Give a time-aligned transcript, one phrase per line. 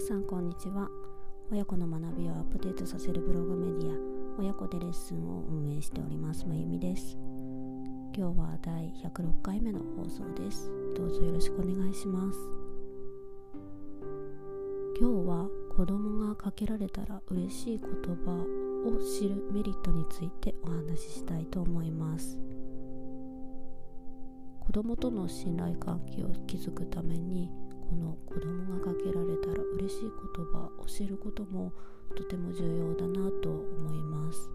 [0.00, 0.88] 皆さんこんにちは。
[1.52, 7.18] 親子の学びをアップデートさせるブログメディア親子でレッスンを運営しておりますまゆみです。
[8.16, 10.70] 今日は第106回目の放送です。
[10.96, 12.38] どうぞよろしくお願いします。
[14.98, 17.90] 今日は子供がかけられたら嬉しい言
[18.24, 18.32] 葉
[18.88, 22.38] を知るメリットについてお話ししたいと思います。
[24.60, 27.50] 子供との信頼関係を築くために
[27.90, 31.72] この子供がかけられたら嬉しい言葉を知ることも
[32.16, 34.48] とても重要だなと思います。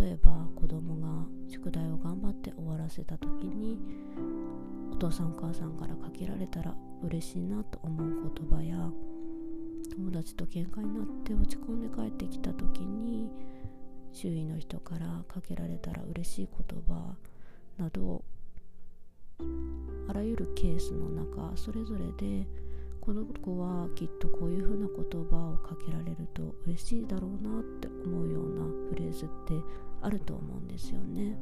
[0.00, 3.78] 例えば子供が宿題を頑張って終わらせた時に
[4.92, 8.90] お父さんお母さんからかけられたら嬉しいなと思う言葉や
[9.94, 13.30] 友達と喧嘩になって落ち込んで帰ってきた時に
[14.12, 17.14] 周囲の人からかけられたら嬉しい言葉
[17.78, 18.24] など
[20.08, 22.46] あらゆるケースの中それぞれで
[23.00, 29.54] この子はきっとこういうふうな言葉をかけられると嬉しいだろうなって思うようなフレーズって
[30.02, 31.36] あると思うんですよね。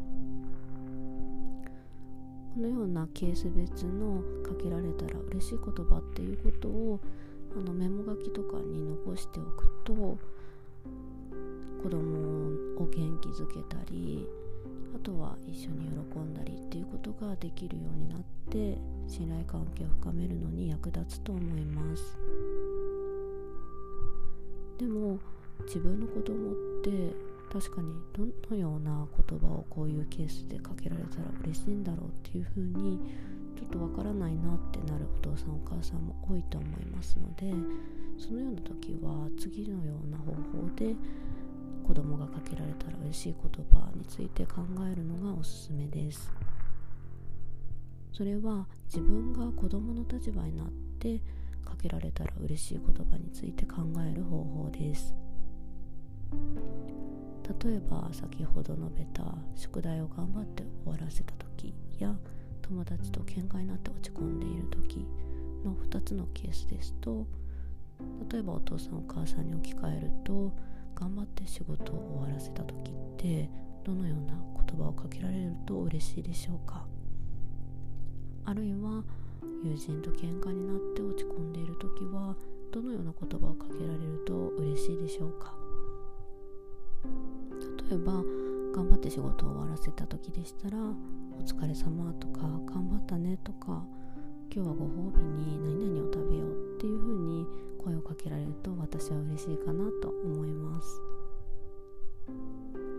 [2.55, 7.01] このようなケース別のかけられたら嬉しい言葉っていうことを
[7.57, 9.93] あのメモ書きとかに残しておくと
[11.83, 14.29] 子供を元気づけたり
[14.95, 18.79] あとは一緒に喜んだりっていうことができるようになって
[19.09, 22.17] 信頼関係を深めるのに役立つと思います。
[24.79, 25.19] でも
[25.67, 27.15] 自分の子供って
[27.53, 32.99] 確かにどのような言葉をこういうケースでかけられたら嬉しいんだろうっていうふうに
[33.57, 37.55] ちょっとわからないなってなるお父さんお母さんも多いと思いますので
[38.19, 40.97] そのような時は次のような方法で
[41.87, 42.84] 子供がかけられた
[43.25, 44.57] しい言葉について考
[44.93, 46.31] えるのがおすすめです。
[48.13, 51.21] それは自分が子供の立場になって
[51.65, 55.15] かけられたら嬉しい言葉について考える方法です。
[57.63, 59.23] 例えば先ほど述べた
[59.55, 62.15] 宿題を頑張って終わらせた時や
[62.63, 65.07] 友達と喧嘩になって落ち込んでいる時
[65.65, 67.27] の2つのケースですと
[68.31, 70.53] 例えばお父さんお母さんに置き換えると
[70.95, 73.51] 頑張って仕事を終わらせた時って
[73.85, 74.35] どのような
[74.67, 76.87] 言葉をかけられると嬉しいでしょうか？
[78.47, 79.03] あるいは
[79.63, 82.37] 友人と喧嘩になって落ち込んでいる時は
[82.73, 85.55] どのような言葉をかけられると嬉しいでしょうか？
[87.91, 88.13] 例えば
[88.75, 90.79] 頑張って仕事を終わらせた時でしたら
[91.39, 93.85] 「お疲れ様とか「頑張ったね」とか
[94.55, 97.47] 「今日はご褒美に何々を食べよう」っていう風に
[97.79, 100.64] 声をかけられると私は嬉しいかなと思います。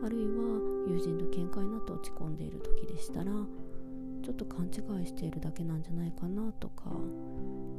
[0.03, 3.31] あるいは友人と喧嘩になって落ち込んでいる時でしたら
[4.23, 6.91] ちょっと勘違いしているだけなんじゃないかなとか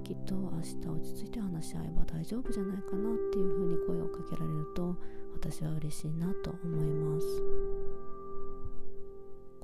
[0.04, 4.96] きっと明日落ち着いて話し合えば大丈夫じゃないかなっていうふうに声をかけられると
[5.34, 8.16] 私は嬉しいなと思います。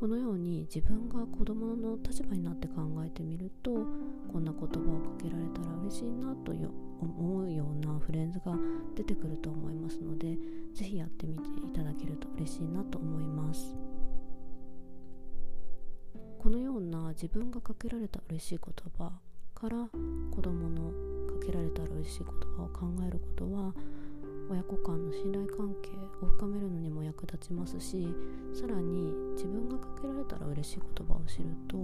[0.02, 3.70] このように自分が子供の立場になって考えてみると
[4.32, 8.52] こんな言葉をかけられたら嬉しいなと思うようなフレーズが
[8.96, 10.36] 出てくると思いますので
[10.74, 13.76] 是非やってみていただけると嬉しいなと思います。
[16.40, 19.12] このような自分がかけられた嬉しい言葉
[19.54, 19.88] から
[20.34, 20.90] 子供の
[21.38, 22.26] かけられたら嬉しい言
[22.56, 23.72] 葉を考えることは
[24.52, 25.88] 親子間の信頼関係
[26.22, 28.06] を深めるのにも役立ちますし
[28.52, 31.78] さらに自分がかけられたら嬉しい言葉を知ると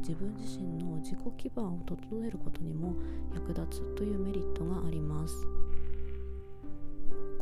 [0.00, 2.94] 自分自身の自己基盤を整えることにも
[3.34, 5.46] 役立つというメリットがあります。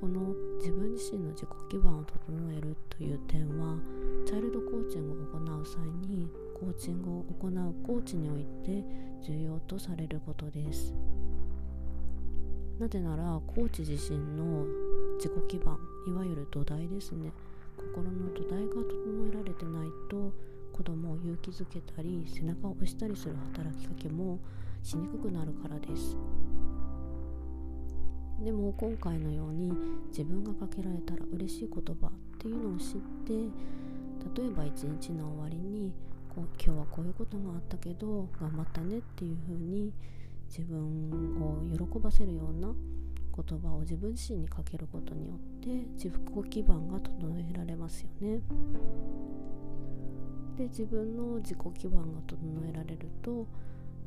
[0.00, 3.78] この自分自身の自己基盤を整えるという点は
[4.26, 8.84] チャイルドコーチングを行う際にコーチングを行うコーチにおいて
[9.22, 11.13] 重要とされることです。
[12.78, 14.66] なぜならコーチ自身の
[15.16, 17.30] 自己基盤いわゆる土台ですね。
[17.76, 20.32] 心の土台が整えられてないと
[20.72, 24.40] 子供を勇気づけたり背中を押したりする働きかけも
[24.82, 26.16] しにくくなるからです。
[28.42, 29.72] でも今回のように
[30.08, 33.32] 自分がかけられたら嬉しい言葉っていうのを知って
[34.42, 35.92] 例えば一日の終わりに
[36.34, 39.92] こう今日はこういうことがあったけど頑張ったねっていう風に
[40.56, 42.72] 自分を喜ばせるような
[43.34, 48.40] 言葉を自分自身にかけることによって自己基盤が整えられますよね。
[50.56, 53.48] で自分の自己基盤が整えられると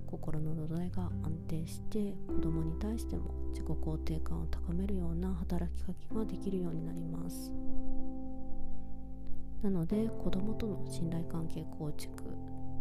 [0.05, 7.51] 心の土台が安定して子供に対しても自己肯定感を高めるような働きかけができるようになります
[9.61, 12.23] なので子供との信頼関係構築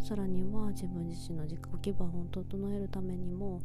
[0.01, 3.61] さらには自分自身の自己基盤を整えるためにも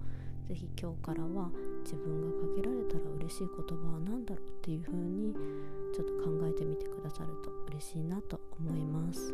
[0.47, 1.49] 是非今日からは
[1.83, 5.33] 自分がかけられたら嬉しい言葉は何だろうっていう風に
[5.93, 9.33] ちょっと考えてみてくださると嬉しいなと思います。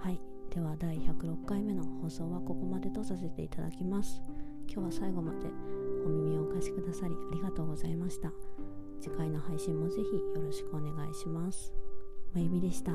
[0.00, 0.20] はい。
[0.50, 4.20] では第106回目の放送はここまでとさせていただきます。
[4.66, 5.48] 今日は最後まで
[6.04, 8.32] お耳をお貸しくださりありがとうございました。
[9.00, 11.72] 次回の配信もぜひよろしくお願いします。
[12.34, 12.92] まゆみでした。